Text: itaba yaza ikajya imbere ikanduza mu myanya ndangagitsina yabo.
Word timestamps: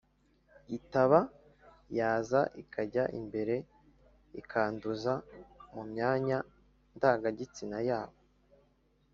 itaba 0.77 1.19
yaza 1.97 2.41
ikajya 2.61 3.03
imbere 3.19 3.55
ikanduza 4.39 5.13
mu 5.73 5.81
myanya 5.91 6.37
ndangagitsina 6.95 7.77
yabo. 7.89 8.17